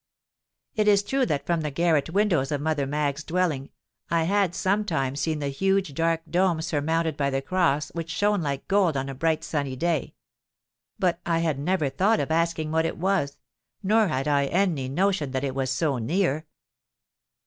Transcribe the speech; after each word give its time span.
It 0.73 0.87
is 0.87 1.03
true 1.03 1.27
that 1.27 1.45
from 1.45 1.61
the 1.61 1.69
garret 1.69 2.09
windows 2.09 2.51
of 2.51 2.59
Mother 2.59 2.87
Maggs's 2.87 3.23
dwelling, 3.23 3.69
I 4.09 4.23
had 4.23 4.55
sometimes 4.55 5.21
seen 5.21 5.37
the 5.37 5.49
huge 5.49 5.93
dark 5.93 6.23
dome 6.27 6.63
surmounted 6.63 7.15
by 7.15 7.29
the 7.29 7.39
cross 7.43 7.89
which 7.93 8.09
shone 8.09 8.41
like 8.41 8.67
gold 8.67 8.97
on 8.97 9.09
a 9.09 9.13
bright, 9.13 9.43
sunny 9.43 9.75
day; 9.75 10.15
but 10.97 11.19
I 11.23 11.37
had 11.37 11.59
never 11.59 11.87
thought 11.87 12.19
of 12.19 12.31
asking 12.31 12.71
what 12.71 12.87
it 12.87 12.97
was—nor 12.97 14.07
had 14.07 14.27
I 14.27 14.47
any 14.47 14.89
notion 14.89 15.33
that 15.33 15.43
it 15.43 15.53
was 15.53 15.69
so 15.69 15.99
near. 15.99 16.47